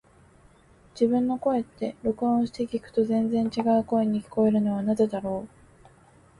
[0.95, 5.47] 自分の声って、録音して聞くと全然違う声に聞こえるのはなぜだろう。